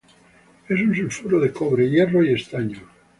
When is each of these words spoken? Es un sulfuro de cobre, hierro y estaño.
Es 0.67 0.79
un 0.81 0.95
sulfuro 0.95 1.39
de 1.39 1.51
cobre, 1.53 1.87
hierro 1.87 2.23
y 2.25 2.33
estaño. 2.33 2.79